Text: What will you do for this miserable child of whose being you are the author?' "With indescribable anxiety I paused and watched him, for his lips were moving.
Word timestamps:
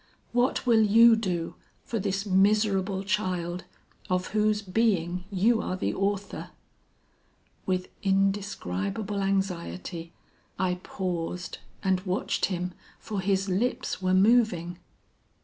What 0.31 0.65
will 0.65 0.81
you 0.81 1.15
do 1.15 1.53
for 1.83 1.99
this 1.99 2.25
miserable 2.25 3.03
child 3.03 3.65
of 4.09 4.29
whose 4.29 4.63
being 4.63 5.25
you 5.29 5.61
are 5.61 5.75
the 5.77 5.93
author?' 5.93 6.49
"With 7.67 7.87
indescribable 8.01 9.21
anxiety 9.21 10.11
I 10.57 10.79
paused 10.81 11.59
and 11.83 12.01
watched 12.01 12.45
him, 12.45 12.73
for 12.97 13.21
his 13.21 13.47
lips 13.47 14.01
were 14.01 14.15
moving. 14.15 14.79